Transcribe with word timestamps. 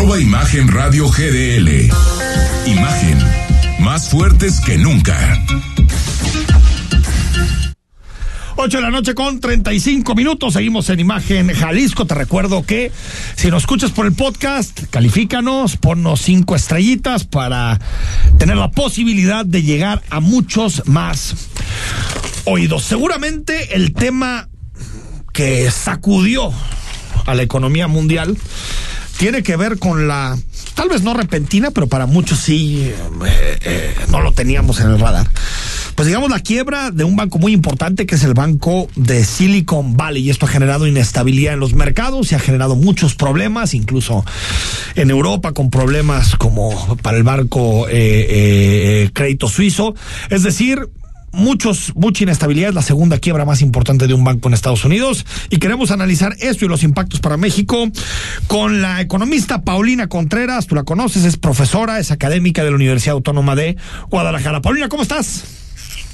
Imagen 0.00 0.66
Radio 0.68 1.08
GDL. 1.08 1.90
Imagen. 2.66 3.18
Más 3.80 4.08
fuertes 4.08 4.60
que 4.60 4.76
nunca. 4.76 5.38
8 8.56 8.76
de 8.78 8.82
la 8.82 8.90
noche 8.90 9.14
con 9.14 9.40
35 9.40 10.14
minutos. 10.14 10.54
Seguimos 10.54 10.88
en 10.90 11.00
Imagen 11.00 11.52
Jalisco. 11.54 12.06
Te 12.06 12.14
recuerdo 12.14 12.64
que 12.64 12.90
si 13.36 13.50
nos 13.50 13.62
escuchas 13.62 13.92
por 13.92 14.06
el 14.06 14.12
podcast, 14.12 14.80
califícanos, 14.90 15.76
ponnos 15.76 16.22
cinco 16.22 16.56
estrellitas 16.56 17.24
para 17.24 17.78
tener 18.38 18.56
la 18.56 18.70
posibilidad 18.70 19.44
de 19.44 19.62
llegar 19.62 20.02
a 20.10 20.20
muchos 20.20 20.82
más 20.86 21.34
oídos. 22.46 22.84
Seguramente 22.84 23.76
el 23.76 23.92
tema 23.92 24.48
que 25.32 25.70
sacudió 25.70 26.52
a 27.26 27.34
la 27.34 27.42
economía 27.42 27.86
mundial 27.86 28.36
tiene 29.20 29.42
que 29.42 29.54
ver 29.54 29.78
con 29.78 30.08
la, 30.08 30.38
tal 30.74 30.88
vez 30.88 31.02
no 31.02 31.12
repentina, 31.12 31.70
pero 31.72 31.88
para 31.88 32.06
muchos 32.06 32.38
sí, 32.38 32.90
eh, 33.26 33.58
eh, 33.60 33.94
no 34.08 34.22
lo 34.22 34.32
teníamos 34.32 34.80
en 34.80 34.88
el 34.88 34.98
radar. 34.98 35.28
Pues 35.94 36.06
digamos 36.06 36.30
la 36.30 36.40
quiebra 36.40 36.90
de 36.90 37.04
un 37.04 37.16
banco 37.16 37.38
muy 37.38 37.52
importante 37.52 38.06
que 38.06 38.14
es 38.14 38.24
el 38.24 38.32
banco 38.32 38.88
de 38.96 39.22
Silicon 39.26 39.94
Valley 39.94 40.22
y 40.22 40.30
esto 40.30 40.46
ha 40.46 40.48
generado 40.48 40.86
inestabilidad 40.86 41.52
en 41.52 41.60
los 41.60 41.74
mercados 41.74 42.32
y 42.32 42.34
ha 42.34 42.38
generado 42.38 42.76
muchos 42.76 43.14
problemas, 43.14 43.74
incluso 43.74 44.24
en 44.94 45.10
Europa 45.10 45.52
con 45.52 45.68
problemas 45.68 46.36
como 46.36 46.96
para 47.02 47.18
el 47.18 47.22
banco 47.22 47.88
eh, 47.90 49.10
crédito 49.12 49.48
suizo. 49.48 49.94
Es 50.30 50.44
decir, 50.44 50.88
muchos, 51.32 51.92
mucha 51.96 52.24
inestabilidad, 52.24 52.70
es 52.70 52.74
la 52.74 52.82
segunda 52.82 53.18
quiebra 53.18 53.44
más 53.44 53.62
importante 53.62 54.06
de 54.06 54.14
un 54.14 54.24
banco 54.24 54.48
en 54.48 54.54
Estados 54.54 54.84
Unidos. 54.84 55.26
Y 55.50 55.58
queremos 55.58 55.90
analizar 55.90 56.34
esto 56.40 56.64
y 56.64 56.68
los 56.68 56.82
impactos 56.82 57.20
para 57.20 57.36
México 57.36 57.88
con 58.46 58.82
la 58.82 59.00
economista 59.00 59.62
Paulina 59.62 60.08
Contreras. 60.08 60.66
Tú 60.66 60.74
la 60.74 60.84
conoces, 60.84 61.24
es 61.24 61.36
profesora, 61.36 61.98
es 61.98 62.10
académica 62.10 62.64
de 62.64 62.70
la 62.70 62.76
Universidad 62.76 63.14
Autónoma 63.14 63.54
de 63.54 63.76
Guadalajara. 64.10 64.60
Paulina, 64.60 64.88
¿cómo 64.88 65.02
estás? 65.02 65.56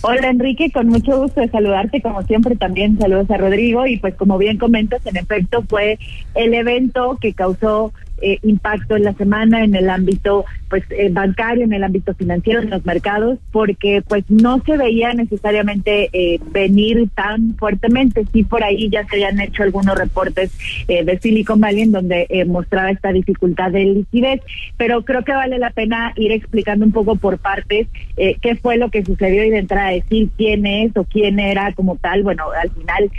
Hola 0.03 0.29
Enrique, 0.29 0.71
con 0.71 0.89
mucho 0.89 1.19
gusto 1.19 1.41
de 1.41 1.49
saludarte, 1.49 2.01
como 2.01 2.23
siempre 2.23 2.55
también 2.55 2.99
saludos 2.99 3.31
a 3.31 3.39
Rodrigo 3.39 3.87
y 3.87 3.97
pues 3.97 4.15
como 4.15 4.39
bien 4.39 4.59
comentas, 4.59 5.05
en 5.07 5.17
efecto 5.17 5.65
fue 5.69 5.99
el 6.35 6.55
evento 6.55 7.19
que 7.21 7.33
causó 7.33 7.93
eh, 8.23 8.39
impacto 8.43 8.97
en 8.97 9.05
la 9.05 9.13
semana 9.13 9.63
en 9.63 9.75
el 9.75 9.91
ámbito 9.91 10.47
pues 10.71 10.83
eh, 10.91 11.11
bancario, 11.11 11.65
en 11.65 11.75
el 11.75 11.85
ámbito 11.85 12.15
financiero, 12.15 12.63
en 12.63 12.71
los 12.71 12.85
mercados, 12.87 13.39
porque 13.53 14.03
pues 14.09 14.25
no 14.29 14.61
se 14.65 14.77
veía 14.77 15.13
necesariamente 15.13 16.09
eh, 16.13 16.41
venir 16.51 17.09
tan 17.15 17.55
fuertemente. 17.57 18.25
Sí, 18.33 18.43
por 18.43 18.65
ahí 18.65 18.89
ya 18.89 19.07
se 19.07 19.17
habían 19.17 19.39
hecho 19.41 19.63
algunos 19.63 19.97
reportes 19.97 20.51
de 20.89 21.19
Silicon 21.21 21.61
Valley 21.61 21.83
en 21.83 21.93
donde 21.93 22.45
mostraba 22.47 22.91
esta 22.91 23.13
dificultad 23.13 23.71
de 23.71 23.85
liquidez, 23.85 24.41
pero 24.77 25.05
creo 25.05 25.23
que 25.23 25.33
vale 25.33 25.59
la 25.59 25.71
pena 25.71 26.13
ir 26.17 26.33
explicando 26.33 26.85
un 26.85 26.93
poco 26.93 27.17
por 27.17 27.39
partes 27.39 27.87
qué 28.17 28.57
fue 28.61 28.77
lo 28.77 28.91
que 28.91 29.05
sucedió 29.05 29.45
y 29.45 29.51
de 29.51 29.59
entrada 29.59 29.91
decir 29.91 30.29
quién 30.37 30.67
es 30.67 30.97
o 30.97 31.05
quién 31.05 31.39
era 31.39 31.73
como 31.73 31.97
tal. 31.97 32.23
Bueno, 32.23 32.45
al 32.51 32.71
final 32.71 33.11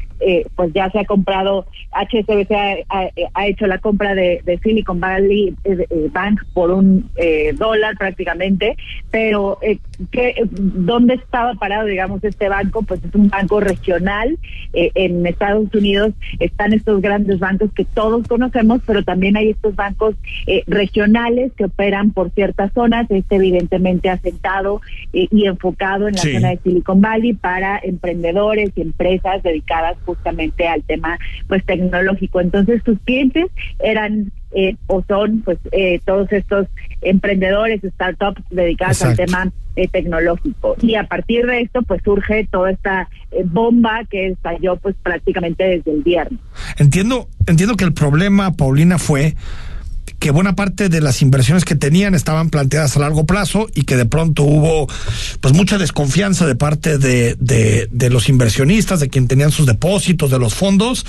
pues 0.56 0.74
ya 0.74 0.90
se 0.90 1.00
ha 1.00 1.06
comprado, 1.06 1.66
HSBC 1.92 2.86
ha, 2.90 3.48
hecho 3.48 3.68
la 3.68 3.78
compra 3.80 4.16
de, 4.16 4.42
de 4.46 4.58
Silicon 4.60 4.96
con 4.96 5.00
Valley 5.00 5.56
eh, 5.64 5.86
eh, 5.90 6.10
Bank 6.12 6.42
por 6.54 6.72
un 6.72 7.10
eh, 7.16 7.54
dólar 7.54 7.98
prácticamente, 7.98 8.76
pero 9.12 9.60
¿qué, 10.12 10.36
¿dónde 10.52 11.16
estaba 11.16 11.54
parado, 11.56 11.86
digamos, 11.86 12.24
este 12.24 12.50
banco? 12.50 12.84
Pues 12.84 13.04
es 13.04 13.14
un 13.16 13.30
banco 13.30 13.60
regional. 13.60 14.38
en 14.74 15.26
Estados 15.26 15.74
Unidos 15.74 16.14
están 16.40 16.74
estos 16.74 17.02
grandes 17.02 17.40
bancos 17.40 17.72
que 17.74 17.86
todos 17.86 18.28
conocemos, 18.28 18.82
pero 18.86 19.04
también 19.04 19.38
hay 19.38 19.50
estos 19.50 19.76
bancos 19.76 20.16
regionales 20.68 21.52
que 21.54 21.66
operan 21.66 22.12
por 22.12 22.32
ciertas 22.32 22.72
zonas, 22.74 23.10
este 23.10 23.36
evidentemente 23.36 24.10
asentado 24.10 24.82
y 25.12 25.46
enfocado 25.46 26.08
en 26.08 26.16
la 26.16 26.22
zona 26.22 26.50
de 26.50 26.60
Silicon 26.64 27.02
Valley 27.02 27.34
para 27.34 27.80
emprendedores 27.82 28.72
y 28.76 28.82
empresas 28.82 29.42
dedicadas 29.44 29.98
justamente 30.06 30.68
al 30.68 30.84
tema 30.84 31.18
pues 31.48 31.66
tecnológico. 31.66 32.42
Entonces 32.42 32.82
sus 32.86 33.00
clientes 33.00 33.48
eran 33.80 34.32
eh, 34.52 34.76
o 34.88 35.04
son 35.08 35.42
pues 35.42 35.58
eh, 35.72 36.00
todos 36.06 36.32
estos 36.32 36.68
emprendedores, 37.02 37.82
startups 37.94 38.42
dedicadas 38.50 39.02
al 39.04 39.16
tema 39.16 39.52
eh, 39.76 39.88
tecnológico. 39.88 40.76
Y 40.82 40.96
a 40.96 41.04
partir 41.04 41.46
de 41.46 41.62
esto 41.62 41.82
pues 41.84 42.02
surge 42.04 42.48
toda 42.50 42.72
esta 42.72 43.10
bomba 43.46 44.04
que 44.10 44.28
estalló 44.28 44.78
pues 44.78 44.96
prácticamente 45.04 45.64
desde 45.64 45.92
el 45.92 46.04
viernes. 46.04 46.40
Entiendo, 46.78 47.28
entiendo 47.46 47.76
que 47.76 47.86
el 47.86 47.94
problema, 47.94 48.54
Paulina, 48.54 48.98
fue 48.98 49.36
que 50.20 50.32
buena 50.32 50.56
parte 50.56 50.90
de 50.90 51.02
las 51.02 51.22
inversiones 51.22 51.64
que 51.64 51.76
tenían 51.76 52.16
estaban 52.16 52.50
planteadas 52.50 52.96
a 52.96 53.00
largo 53.00 53.26
plazo 53.26 53.68
y 53.76 53.84
que 53.84 53.96
de 53.96 54.06
pronto 54.06 54.44
hubo 54.44 54.88
pues 55.42 55.54
mucha 55.54 55.78
desconfianza 55.78 56.48
de 56.48 56.56
parte 56.56 56.98
de, 56.98 57.36
de, 57.40 57.88
de 57.92 58.10
los 58.10 58.30
inversionistas, 58.30 59.00
de 59.00 59.10
quien 59.10 59.28
tenían 59.28 59.52
sus 59.52 59.66
depósitos, 59.66 60.32
de 60.32 60.40
los 60.40 60.56
fondos, 60.56 61.06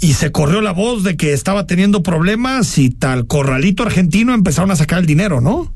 y 0.00 0.14
se 0.14 0.32
corrió 0.32 0.60
la 0.60 0.72
voz 0.72 1.04
de 1.04 1.16
que 1.16 1.32
estaba 1.32 1.66
teniendo 1.66 2.02
problemas 2.02 2.78
y 2.78 2.90
tal 2.90 3.26
corralito 3.26 3.82
argentino 3.82 4.34
empezaron 4.34 4.70
a 4.70 4.76
sacar 4.76 4.98
el 5.00 5.06
dinero, 5.06 5.40
¿no? 5.40 5.72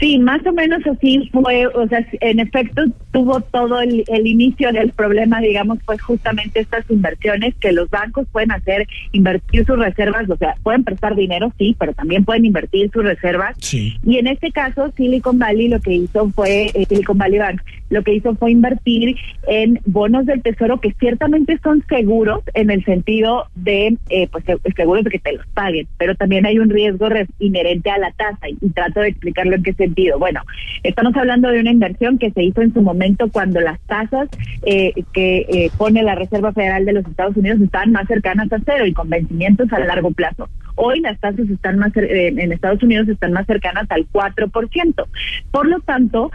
Sí, 0.00 0.18
más 0.18 0.44
o 0.46 0.52
menos 0.52 0.84
así 0.86 1.28
fue, 1.32 1.66
o 1.68 1.86
sea, 1.88 2.04
en 2.20 2.40
efecto 2.40 2.82
tuvo 3.12 3.40
todo 3.40 3.80
el, 3.80 4.04
inicio 4.24 4.72
del 4.72 4.90
problema, 4.90 5.40
digamos, 5.40 5.78
pues 5.86 6.02
justamente 6.02 6.60
estas 6.60 6.84
inversiones 6.90 7.54
que 7.60 7.72
los 7.72 7.88
bancos 7.90 8.26
pueden 8.32 8.50
hacer, 8.50 8.88
invertir 9.12 9.64
sus 9.64 9.78
reservas, 9.78 10.28
o 10.28 10.36
sea, 10.36 10.56
pueden 10.62 10.82
prestar 10.82 11.14
dinero, 11.14 11.52
sí, 11.58 11.76
pero 11.78 11.92
también 11.92 12.24
pueden 12.24 12.44
invertir 12.44 12.90
sus 12.92 13.04
reservas. 13.04 13.54
Sí. 13.60 13.96
Y 14.04 14.18
en 14.18 14.26
este 14.26 14.50
caso, 14.50 14.92
Silicon 14.96 15.38
Valley 15.38 15.68
lo 15.68 15.80
que 15.80 15.92
hizo 15.92 16.28
fue, 16.30 16.70
eh, 16.74 16.86
Silicon 16.88 17.18
Valley 17.18 17.38
Bank, 17.38 17.62
lo 17.90 18.02
que 18.02 18.14
hizo 18.14 18.34
fue 18.34 18.50
invertir 18.50 19.16
en 19.46 19.78
bonos 19.84 20.26
del 20.26 20.42
tesoro 20.42 20.80
que 20.80 20.92
ciertamente 20.98 21.58
son 21.62 21.84
seguros 21.88 22.40
en 22.54 22.70
el 22.70 22.84
sentido 22.84 23.46
de, 23.54 23.96
eh, 24.08 24.26
pues, 24.32 24.44
seguros 24.74 25.04
de 25.04 25.10
que 25.10 25.18
te 25.20 25.32
los 25.32 25.46
paguen, 25.48 25.86
pero 25.98 26.16
también 26.16 26.46
hay 26.46 26.58
un 26.58 26.70
riesgo 26.70 27.08
inherente 27.38 27.90
a 27.90 27.98
la 27.98 28.10
tasa 28.12 28.48
y, 28.48 28.56
y 28.60 28.70
trato 28.70 29.00
de 29.00 29.08
explicarlo 29.08 29.54
en 29.54 29.62
qué 29.62 29.72
sentido. 29.84 30.18
Bueno, 30.18 30.40
estamos 30.82 31.14
hablando 31.16 31.48
de 31.50 31.60
una 31.60 31.70
inversión 31.70 32.18
que 32.18 32.30
se 32.30 32.42
hizo 32.42 32.62
en 32.62 32.72
su 32.72 32.82
momento 32.82 33.28
cuando 33.30 33.60
las 33.60 33.80
tasas 33.80 34.28
eh, 34.62 34.92
que 35.12 35.46
eh, 35.48 35.70
pone 35.76 36.02
la 36.02 36.14
Reserva 36.14 36.52
Federal 36.52 36.84
de 36.84 36.92
los 36.92 37.06
Estados 37.06 37.36
Unidos 37.36 37.60
estaban 37.60 37.92
más 37.92 38.06
cercanas 38.06 38.52
a 38.52 38.58
cero 38.64 38.86
y 38.86 38.92
con 38.92 39.08
vencimientos 39.08 39.72
a 39.72 39.80
largo 39.80 40.10
plazo. 40.10 40.48
Hoy 40.76 41.00
las 41.00 41.18
tasas 41.20 41.48
están 41.48 41.78
más 41.78 41.96
eh, 41.96 42.28
en 42.28 42.52
Estados 42.52 42.82
Unidos 42.82 43.08
están 43.08 43.32
más 43.32 43.46
cercanas 43.46 43.86
al 43.90 44.06
4%. 44.10 45.04
Por 45.50 45.66
lo 45.66 45.80
tanto, 45.80 46.30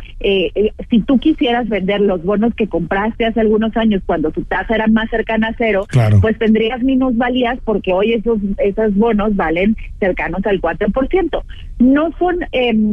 si 0.90 1.02
tú 1.02 1.20
quisieras 1.20 1.68
vender 1.68 2.02
los 2.02 2.24
bonos 2.24 2.54
que 2.56 2.68
compraste 2.68 3.26
hace 3.26 3.42
algunos 3.42 3.76
años 3.78 4.02
cuando 4.06 4.32
tu 4.32 4.44
tasa 4.44 4.76
era 4.76 4.88
más 4.88 5.10
cercana 5.10 5.50
a 5.50 5.56
cero, 5.58 5.86
pues 6.22 6.38
tendrías 6.38 6.82
minusvalías 6.82 7.60
porque 7.64 7.94
hoy 7.94 8.14
esos 8.14 8.40
esos 8.58 8.96
bonos 8.96 9.36
valen 9.36 9.76
cercanos 10.00 10.46
al 10.46 10.62
4%. 10.62 11.44
No 11.80 12.12
son, 12.20 12.40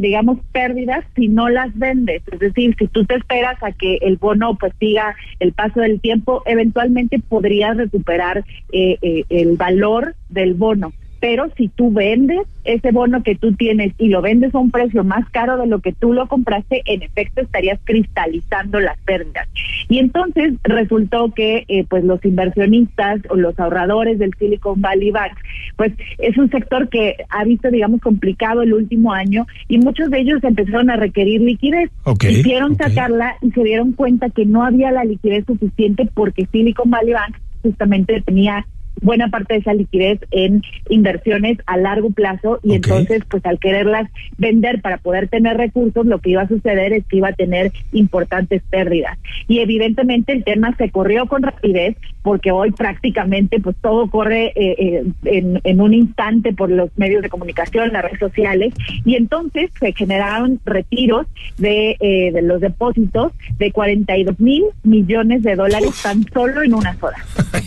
digamos, 0.01 0.39
pérdidas 0.51 1.03
si 1.15 1.27
no 1.27 1.49
las 1.49 1.77
vendes. 1.77 2.21
Es 2.31 2.39
decir, 2.39 2.75
si 2.77 2.87
tú 2.87 3.05
te 3.05 3.15
esperas 3.15 3.61
a 3.61 3.71
que 3.71 3.97
el 4.01 4.17
bono 4.17 4.57
pues 4.59 4.73
siga 4.79 5.15
el 5.39 5.53
paso 5.53 5.81
del 5.81 5.99
tiempo, 5.99 6.41
eventualmente 6.45 7.19
podrías 7.19 7.77
recuperar 7.77 8.43
eh, 8.71 8.97
eh, 9.01 9.23
el 9.29 9.57
valor 9.57 10.15
del 10.29 10.53
bono 10.53 10.93
pero 11.19 11.49
si 11.57 11.69
tú 11.69 11.91
vendes 11.91 12.41
ese 12.63 12.91
bono 12.91 13.23
que 13.23 13.35
tú 13.35 13.53
tienes 13.53 13.93
y 13.97 14.09
lo 14.09 14.21
vendes 14.21 14.53
a 14.53 14.59
un 14.59 14.71
precio 14.71 15.03
más 15.03 15.27
caro 15.29 15.57
de 15.57 15.67
lo 15.67 15.79
que 15.79 15.93
tú 15.93 16.13
lo 16.13 16.27
compraste, 16.27 16.81
en 16.85 17.01
efecto 17.01 17.41
estarías 17.41 17.79
cristalizando 17.83 18.79
las 18.79 18.97
pérdidas. 18.99 19.47
Y 19.89 19.99
entonces 19.99 20.53
resultó 20.63 21.31
que 21.33 21.65
eh, 21.67 21.85
pues 21.89 22.03
los 22.03 22.23
inversionistas 22.25 23.21
o 23.29 23.35
los 23.35 23.57
ahorradores 23.59 24.19
del 24.19 24.33
Silicon 24.37 24.81
Valley 24.81 25.11
Bank, 25.11 25.33
pues 25.75 25.93
es 26.17 26.37
un 26.37 26.49
sector 26.49 26.89
que 26.89 27.15
ha 27.29 27.43
visto, 27.45 27.71
digamos, 27.71 28.01
complicado 28.01 28.61
el 28.61 28.73
último 28.73 29.13
año 29.13 29.47
y 29.67 29.77
muchos 29.77 30.09
de 30.09 30.19
ellos 30.19 30.43
empezaron 30.43 30.89
a 30.89 30.97
requerir 30.97 31.41
liquidez. 31.41 31.89
Quisieron 32.19 32.75
sacarla 32.75 33.35
y 33.41 33.51
se 33.51 33.63
dieron 33.63 33.93
cuenta 33.93 34.29
que 34.29 34.45
no 34.45 34.63
había 34.63 34.91
la 34.91 35.05
liquidez 35.05 35.45
suficiente 35.45 36.09
porque 36.13 36.47
Silicon 36.51 36.89
Valley 36.89 37.13
Bank 37.13 37.37
justamente 37.61 38.21
tenía 38.21 38.65
buena 39.01 39.29
parte 39.29 39.55
de 39.55 39.59
esa 39.59 39.73
liquidez 39.73 40.19
en 40.31 40.61
inversiones 40.89 41.57
a 41.65 41.77
largo 41.77 42.09
plazo 42.11 42.59
y 42.63 42.73
entonces 42.73 43.23
pues 43.29 43.45
al 43.45 43.59
quererlas 43.59 44.09
vender 44.37 44.81
para 44.81 44.97
poder 44.97 45.27
tener 45.27 45.57
recursos 45.57 46.05
lo 46.05 46.19
que 46.19 46.31
iba 46.31 46.43
a 46.43 46.47
suceder 46.47 46.93
es 46.93 47.05
que 47.05 47.17
iba 47.17 47.29
a 47.29 47.33
tener 47.33 47.71
importantes 47.91 48.61
pérdidas. 48.69 49.17
Y 49.47 49.59
evidentemente 49.59 50.33
el 50.33 50.43
tema 50.43 50.75
se 50.77 50.89
corrió 50.89 51.27
con 51.27 51.43
rapidez 51.43 51.97
porque 52.21 52.51
hoy 52.51 52.71
prácticamente 52.71 53.59
pues 53.59 53.75
todo 53.81 54.09
corre 54.09 54.47
eh, 54.47 54.75
eh, 54.77 55.03
en, 55.25 55.61
en, 55.63 55.81
un 55.81 55.93
instante 55.93 56.53
por 56.53 56.69
los 56.69 56.89
medios 56.97 57.21
de 57.21 57.29
comunicación, 57.29 57.93
las 57.93 58.03
redes 58.03 58.19
sociales 58.19 58.73
y 59.05 59.15
entonces 59.15 59.71
se 59.79 59.93
generaron 59.93 60.59
retiros 60.65 61.27
de, 61.57 61.95
eh, 61.99 62.31
de 62.33 62.41
los 62.41 62.59
depósitos 62.59 63.31
de 63.57 63.71
42 63.71 64.39
mil 64.39 64.65
millones 64.83 65.43
de 65.43 65.55
dólares 65.55 65.91
tan 66.03 66.25
solo 66.33 66.63
en 66.63 66.73
unas 66.73 67.01
horas. 67.03 67.21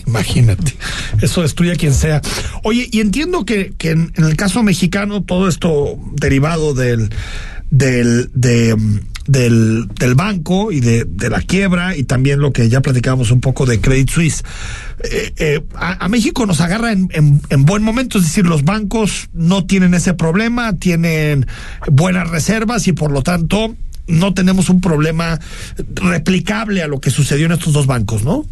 Imagínate 0.05 0.73
Eso 1.21 1.41
destruye 1.41 1.71
a 1.71 1.75
quien 1.75 1.93
sea. 1.93 2.21
Oye, 2.63 2.87
y 2.91 2.99
entiendo 2.99 3.45
que, 3.45 3.73
que 3.77 3.91
en, 3.91 4.11
en 4.15 4.25
el 4.25 4.35
caso 4.35 4.63
mexicano 4.63 5.23
todo 5.23 5.47
esto 5.47 5.97
derivado 6.13 6.73
del 6.73 7.09
del 7.69 8.29
de 8.33 8.75
del, 9.27 10.15
banco 10.15 10.71
y 10.71 10.79
de, 10.79 11.05
de, 11.05 11.29
la 11.29 11.41
quiebra 11.41 11.95
y 11.95 12.03
también 12.03 12.39
lo 12.39 12.51
que 12.51 12.67
ya 12.69 12.81
platicábamos 12.81 13.31
un 13.31 13.39
poco 13.39 13.65
de 13.65 13.79
Credit 13.79 14.09
Suisse. 14.09 14.43
Eh, 15.03 15.33
eh, 15.37 15.61
a, 15.75 16.05
a, 16.05 16.09
México 16.09 16.45
nos 16.45 16.59
agarra 16.59 16.91
en, 16.91 17.09
en, 17.13 17.41
en, 17.49 17.65
buen 17.65 17.83
momento, 17.83 18.17
es 18.17 18.25
decir, 18.25 18.45
los 18.45 18.63
bancos 18.63 19.29
no 19.33 19.65
tienen 19.65 19.93
ese 19.93 20.13
problema, 20.13 20.73
tienen 20.73 21.47
buenas 21.89 22.29
reservas 22.29 22.87
y 22.87 22.93
por 22.93 23.11
lo 23.11 23.21
tanto 23.21 23.75
no 24.07 24.33
tenemos 24.33 24.69
un 24.69 24.81
problema 24.81 25.39
replicable 25.95 26.81
a 26.81 26.87
lo 26.87 26.99
que 26.99 27.11
sucedió 27.11 27.45
en 27.45 27.53
estos 27.53 27.73
dos 27.73 27.87
bancos, 27.87 28.23
¿no? 28.23 28.45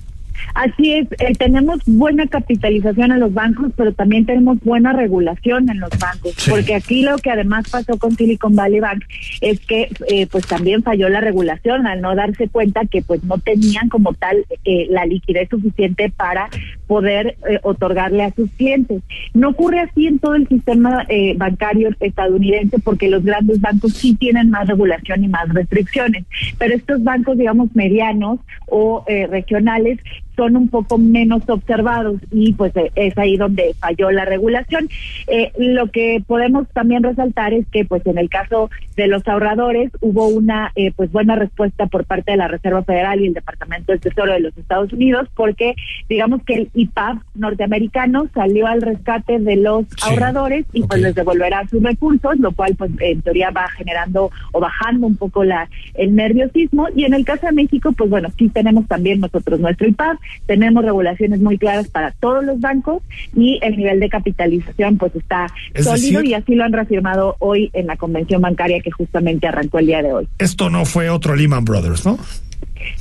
Así 0.56 0.94
es, 0.94 1.07
eh, 1.19 1.33
tenemos 1.38 1.80
buena 1.86 2.27
capitalización 2.27 3.12
en 3.12 3.19
los 3.19 3.33
bancos, 3.33 3.71
pero 3.75 3.94
también 3.94 4.25
tenemos 4.25 4.59
buena 4.62 4.94
regulación 4.94 5.69
en 5.69 5.80
los 5.80 5.89
bancos, 6.00 6.33
sí. 6.38 6.51
porque 6.51 6.75
aquí 6.75 7.03
lo 7.03 7.18
que 7.18 7.31
además 7.31 7.69
pasó 7.69 7.97
con 7.97 8.15
Silicon 8.15 8.56
Valley 8.56 8.80
Bank 8.80 9.03
es 9.41 9.59
que 9.62 9.89
eh, 10.07 10.27
pues 10.27 10.47
también 10.47 10.83
falló 10.83 11.09
la 11.09 11.21
regulación 11.21 11.88
al 11.88 12.01
no 12.01 12.15
darse 12.15 12.47
cuenta 12.47 12.86
que 12.86 13.01
pues 13.01 13.24
no 13.24 13.38
tenían 13.38 13.89
como 13.89 14.13
tal 14.13 14.45
eh, 14.65 14.88
la 14.89 15.06
liquidez 15.06 15.50
suficiente 15.50 16.12
para 16.15 16.50
poder 16.89 17.38
eh, 17.47 17.59
otorgarle 17.62 18.24
a 18.24 18.33
sus 18.33 18.50
clientes. 18.51 19.03
No 19.35 19.50
ocurre 19.50 19.80
así 19.80 20.07
en 20.07 20.18
todo 20.18 20.33
el 20.33 20.47
sistema 20.47 21.06
eh, 21.07 21.35
bancario 21.38 21.89
estadounidense 22.00 22.80
porque 22.80 23.09
los 23.09 23.24
grandes 23.24 23.62
bancos 23.62 23.94
sí 23.94 24.15
tienen 24.15 24.50
más 24.50 24.68
regulación 24.68 25.24
y 25.24 25.27
más 25.27 25.47
restricciones, 25.50 26.25
pero 26.57 26.74
estos 26.74 27.03
bancos, 27.03 27.38
digamos, 27.38 27.75
medianos 27.75 28.39
o 28.68 29.03
eh, 29.07 29.27
regionales 29.27 30.00
son 30.39 30.56
un 30.56 30.69
poco 30.69 30.97
menos 30.97 31.41
observados 31.50 32.15
y 32.31 32.53
pues 32.53 32.71
es 32.95 33.18
ahí 33.18 33.36
donde 33.36 33.75
falló 33.77 34.09
la 34.09 34.24
regulación. 34.24 34.88
Eh, 35.27 35.51
lo 35.57 35.91
que 35.91 36.24
podemos 36.25 36.65
también 36.69 37.03
resaltar 37.03 37.53
es 37.53 37.68
que 37.68 37.83
pues 37.83 38.06
en 38.06 38.18
el 38.18 38.30
caso 38.30 38.69
de 38.95 39.07
los 39.07 39.27
ahorradores 39.27 39.91
hubo 40.00 40.27
una 40.30 40.71
eh, 40.75 40.94
pues 40.95 41.12
buena 41.12 41.36
respuesta 41.36 41.88
por 41.88 42.06
parte 42.06 42.31
de 42.31 42.38
la 42.38 42.47
Reserva 42.47 42.83
Federal 42.83 43.19
y 43.19 43.27
el 43.27 43.33
Departamento 43.33 43.91
del 43.91 44.00
Tesoro 44.00 44.31
de 44.31 44.39
los 44.39 44.57
Estados 44.57 44.94
Unidos 44.94 45.27
porque 45.36 45.75
digamos 46.07 46.42
que 46.44 46.53
el 46.53 46.69
IPAP 46.74 47.18
norteamericano 47.35 48.30
salió 48.33 48.65
al 48.65 48.81
rescate 48.81 49.39
de 49.39 49.57
los 49.57 49.88
sí. 49.88 49.95
ahorradores 50.03 50.65
y 50.71 50.83
okay. 50.83 50.88
pues 50.88 51.01
les 51.01 51.15
devolverá 51.15 51.68
sus 51.68 51.83
recursos, 51.83 52.39
lo 52.39 52.53
cual 52.53 52.75
pues 52.77 52.92
en 53.01 53.21
teoría 53.24 53.51
va 53.51 53.68
generando 53.71 54.31
o 54.53 54.62
bajando 54.62 55.06
un 55.06 55.18
poco 55.18 55.44
la 55.44 55.69
el 55.95 56.15
nerviosismo 56.15 56.88
y 56.95 57.03
en 57.03 57.13
el 57.13 57.25
caso 57.25 57.47
de 57.47 57.51
México 57.51 57.92
pues 57.92 58.09
bueno, 58.09 58.30
sí 58.38 58.47
tenemos 58.47 58.88
también 58.88 59.19
nosotros 59.19 59.59
nuestro 59.59 59.85
IPAP 59.85 60.18
tenemos 60.46 60.84
regulaciones 60.84 61.40
muy 61.40 61.58
claras 61.58 61.88
para 61.90 62.12
todos 62.12 62.44
los 62.44 62.60
bancos 62.60 63.04
y 63.36 63.60
el 63.62 63.78
nivel 63.78 64.00
de 64.00 64.10
capitalización 64.10 64.98
pues 64.98 65.16
está 65.16 65.48
es 65.74 65.86
sólido 65.86 66.20
decir, 66.20 66.31
y 66.31 66.34
así 66.34 66.56
lo 66.56 66.64
han 66.64 66.74
reafirmado 66.74 67.36
hoy 67.40 67.70
en 67.74 67.88
la 67.88 67.98
convención 67.98 68.42
bancaria 68.42 68.81
que 68.81 68.92
justamente 68.92 69.48
arrancó 69.48 69.80
el 69.80 69.88
día 69.88 70.02
de 70.02 70.14
hoy. 70.14 70.28
Esto 70.38 70.70
no 70.70 70.86
fue 70.86 71.10
otro 71.10 71.36
Lehman 71.36 71.66
Brothers, 71.66 72.06
¿no? 72.06 72.18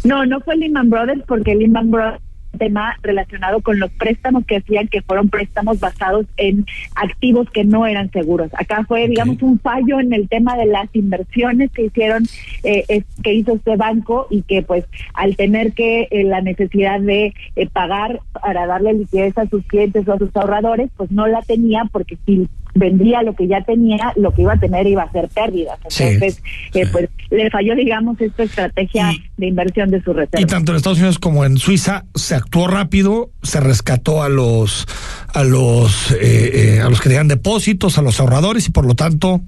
No, 0.05 0.27
no 0.27 0.41
fue 0.41 0.57
Lehman 0.57 0.91
Brothers 0.91 1.23
porque 1.27 1.55
Lehman 1.55 1.91
Brothers 1.91 2.23
tema 2.59 2.97
relacionado 3.03 3.61
con 3.61 3.79
los 3.79 3.91
préstamos 3.93 4.45
que 4.47 4.56
hacían 4.56 4.89
que 4.89 5.03
fueron 5.03 5.29
préstamos 5.29 5.81
basados 5.81 6.27
en 6.37 6.67
activos 6.95 7.49
que 7.50 7.65
no 7.65 7.87
eran 7.87 8.11
seguros. 8.11 8.50
Acá 8.55 8.85
fue, 8.87 9.00
okay. 9.00 9.11
digamos, 9.11 9.43
un 9.43 9.59
fallo 9.59 10.00
en 10.00 10.12
el 10.12 10.29
tema 10.29 10.56
de 10.56 10.67
las 10.67 10.89
inversiones 10.95 11.71
que 11.73 11.87
hicieron, 11.87 12.25
eh, 12.65 12.85
es, 12.89 13.05
que 13.23 13.35
hizo 13.35 13.55
este 13.55 13.77
banco 13.77 14.27
y 14.31 14.43
que 14.43 14.62
pues 14.62 14.85
al 15.15 15.37
tener 15.37 15.73
que 15.73 16.09
eh, 16.11 16.25
la 16.25 16.41
necesidad 16.41 17.00
de 17.00 17.35
eh, 17.56 17.69
pagar 17.69 18.21
para 18.33 18.67
darle 18.67 18.94
liquidez 18.94 19.37
a 19.39 19.49
sus 19.49 19.65
clientes 19.67 20.06
o 20.09 20.12
a 20.12 20.19
sus 20.19 20.35
ahorradores, 20.37 20.91
pues 20.97 21.11
no 21.11 21.27
la 21.27 21.43
tenía 21.43 21.85
porque 21.91 22.17
si 22.27 22.49
vendría 22.75 23.23
lo 23.23 23.35
que 23.35 23.49
ya 23.49 23.62
tenía, 23.62 24.12
lo 24.17 24.32
que 24.32 24.43
iba 24.43 24.55
a 24.55 24.59
tener 24.59 24.87
iba 24.87 25.03
a 25.03 25.12
ser 25.12 25.29
pérdidas. 25.29 25.79
Entonces, 25.85 26.35
sí, 26.35 26.79
eh, 26.79 26.85
sí. 26.85 26.91
pues 26.93 27.09
le 27.31 27.50
falló, 27.50 27.75
digamos, 27.75 28.20
esta 28.20 28.43
estrategia 28.43 29.12
y, 29.12 29.23
de 29.37 29.47
inversión 29.47 29.91
de 29.91 30.03
su 30.03 30.12
reserva. 30.12 30.41
Y 30.41 30.47
tanto 30.47 30.73
en 30.73 30.76
Estados 30.76 30.99
Unidos 30.99 31.19
como 31.19 31.44
en 31.44 31.59
Suiza 31.59 32.05
se 32.15 32.35
actuó 32.35 32.69
rápido, 32.69 33.31
se 33.43 33.61
rescató 33.61 34.23
a 34.23 34.29
los 34.29 34.87
a 35.35 35.44
los 35.44 36.12
eh, 36.12 36.76
eh, 36.76 36.81
a 36.81 36.88
los 36.88 37.00
que 37.00 37.09
tenían 37.09 37.29
depósitos, 37.29 37.99
a 37.99 38.03
los 38.03 38.20
ahorradores 38.20 38.67
y 38.69 38.70
por 38.70 38.87
lo 38.87 38.94
tanto 38.94 39.43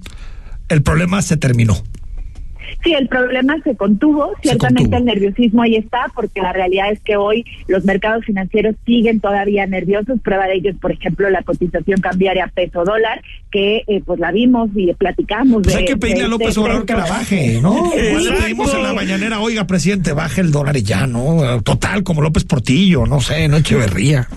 el 0.69 0.83
problema 0.83 1.21
se 1.21 1.37
terminó. 1.37 1.75
Sí, 2.83 2.93
el 2.93 3.07
problema 3.07 3.55
se 3.63 3.75
contuvo, 3.75 4.31
ciertamente 4.41 4.83
se 4.83 4.89
contuvo. 4.89 4.97
el 4.97 5.05
nerviosismo 5.05 5.61
ahí 5.61 5.75
está, 5.75 6.05
porque 6.15 6.41
la 6.41 6.53
realidad 6.53 6.91
es 6.91 6.99
que 7.01 7.15
hoy 7.15 7.45
los 7.67 7.83
mercados 7.85 8.25
financieros 8.25 8.75
siguen 8.85 9.19
todavía 9.19 9.65
nerviosos, 9.67 10.19
prueba 10.21 10.45
de 10.45 10.55
ello 10.55 10.71
es, 10.71 10.77
por 10.77 10.91
ejemplo, 10.91 11.29
la 11.29 11.43
cotización 11.43 12.01
cambiaria 12.01 12.51
peso-dólar, 12.53 13.21
que 13.51 13.83
eh, 13.87 14.01
pues 14.05 14.19
la 14.19 14.31
vimos 14.31 14.69
y 14.75 14.93
platicamos. 14.93 15.63
Pues 15.63 15.75
de, 15.75 15.79
hay 15.81 15.85
que 15.85 15.97
pedirle 15.97 16.23
a 16.23 16.27
López 16.27 16.57
Obrador 16.57 16.85
que 16.85 16.93
la 16.93 17.05
baje, 17.05 17.59
¿no? 17.61 17.91
Le 17.95 18.31
pedimos 18.31 18.73
en 18.73 18.83
la 18.83 18.93
mañanera, 18.93 19.39
oiga, 19.39 19.65
presidente, 19.67 20.13
baje 20.13 20.41
el 20.41 20.51
dólar 20.51 20.77
y 20.77 20.83
ya, 20.83 21.07
¿no? 21.07 21.61
Total, 21.63 22.03
como 22.03 22.21
López 22.21 22.43
Portillo, 22.43 23.05
no 23.05 23.19
sé, 23.21 23.47
no 23.47 23.57
Echeverría. 23.57 24.27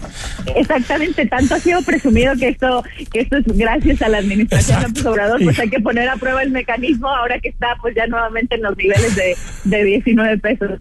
Exactamente, 0.56 1.26
tanto 1.26 1.54
ha 1.54 1.60
sido 1.60 1.82
presumido 1.82 2.34
que 2.36 2.48
esto, 2.48 2.84
que 3.12 3.20
esto 3.20 3.36
es 3.36 3.44
gracias 3.46 4.02
a 4.02 4.08
la 4.08 4.18
administración 4.18 4.78
Exacto. 4.78 4.88
López 4.88 5.06
Obrador, 5.06 5.42
pues 5.42 5.58
hay 5.58 5.70
que 5.70 5.80
poner 5.80 6.08
a 6.08 6.16
prueba 6.16 6.42
el 6.42 6.50
mecanismo 6.50 7.08
ahora 7.08 7.38
que 7.40 7.48
está 7.48 7.76
pues 7.80 7.94
ya 7.94 8.06
nuevamente 8.06 8.54
en 8.56 8.62
los 8.62 8.76
niveles 8.76 9.14
de, 9.16 9.36
de 9.64 9.84
19 9.84 10.38
pesos. 10.38 10.80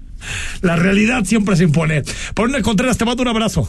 La 0.62 0.76
realidad 0.76 1.24
siempre 1.26 1.56
se 1.56 1.66
impone. 1.66 2.04
Por 2.34 2.50
una 2.50 2.62
Contreras, 2.62 2.98
te 2.98 3.06
mando 3.06 3.22
un 3.24 3.30
abrazo. 3.30 3.68